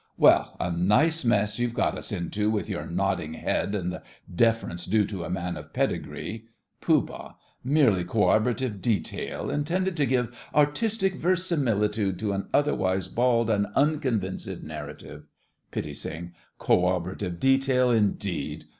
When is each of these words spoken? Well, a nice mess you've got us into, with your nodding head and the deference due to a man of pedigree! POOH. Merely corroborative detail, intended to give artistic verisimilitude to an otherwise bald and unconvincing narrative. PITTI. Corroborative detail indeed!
Well, 0.17 0.57
a 0.59 0.71
nice 0.71 1.23
mess 1.23 1.59
you've 1.59 1.75
got 1.75 1.95
us 1.95 2.11
into, 2.11 2.49
with 2.49 2.67
your 2.67 2.87
nodding 2.87 3.35
head 3.35 3.75
and 3.75 3.91
the 3.91 4.01
deference 4.35 4.87
due 4.87 5.05
to 5.05 5.23
a 5.23 5.29
man 5.29 5.55
of 5.57 5.73
pedigree! 5.73 6.47
POOH. 6.81 7.35
Merely 7.63 8.03
corroborative 8.03 8.81
detail, 8.81 9.51
intended 9.51 9.95
to 9.97 10.07
give 10.07 10.35
artistic 10.55 11.13
verisimilitude 11.17 12.17
to 12.17 12.33
an 12.33 12.49
otherwise 12.51 13.09
bald 13.09 13.51
and 13.51 13.67
unconvincing 13.75 14.65
narrative. 14.65 15.27
PITTI. 15.69 16.31
Corroborative 16.57 17.39
detail 17.39 17.91
indeed! 17.91 18.65